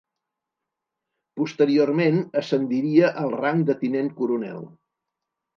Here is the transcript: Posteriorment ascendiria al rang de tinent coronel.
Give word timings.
Posteriorment 1.41 2.17
ascendiria 2.43 3.13
al 3.25 3.31
rang 3.43 3.63
de 3.71 3.79
tinent 3.85 4.11
coronel. 4.23 4.69